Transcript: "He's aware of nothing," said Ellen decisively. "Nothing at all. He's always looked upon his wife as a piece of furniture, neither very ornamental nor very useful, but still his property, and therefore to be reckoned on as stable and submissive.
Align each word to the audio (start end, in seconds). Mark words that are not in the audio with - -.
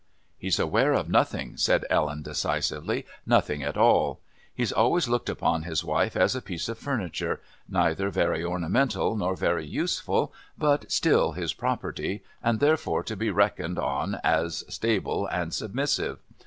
"He's 0.39 0.57
aware 0.57 0.93
of 0.93 1.09
nothing," 1.11 1.57
said 1.57 1.85
Ellen 1.87 2.23
decisively. 2.23 3.05
"Nothing 3.23 3.61
at 3.61 3.77
all. 3.77 4.19
He's 4.51 4.71
always 4.71 5.07
looked 5.07 5.29
upon 5.29 5.61
his 5.61 5.83
wife 5.83 6.15
as 6.17 6.35
a 6.35 6.41
piece 6.41 6.67
of 6.67 6.79
furniture, 6.79 7.39
neither 7.69 8.09
very 8.09 8.43
ornamental 8.43 9.15
nor 9.15 9.35
very 9.35 9.67
useful, 9.67 10.33
but 10.57 10.91
still 10.91 11.33
his 11.33 11.53
property, 11.53 12.23
and 12.41 12.59
therefore 12.59 13.03
to 13.03 13.15
be 13.15 13.29
reckoned 13.29 13.77
on 13.77 14.19
as 14.23 14.63
stable 14.67 15.27
and 15.27 15.53
submissive. 15.53 16.17